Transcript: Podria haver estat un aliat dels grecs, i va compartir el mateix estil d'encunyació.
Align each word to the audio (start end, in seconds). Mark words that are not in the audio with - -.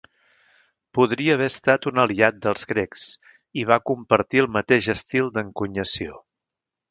Podria 0.97 1.35
haver 1.37 1.49
estat 1.51 1.85
un 1.91 1.99
aliat 2.03 2.39
dels 2.45 2.65
grecs, 2.71 3.05
i 3.63 3.67
va 3.73 3.79
compartir 3.91 4.43
el 4.45 4.49
mateix 4.57 4.91
estil 4.97 5.33
d'encunyació. 5.39 6.19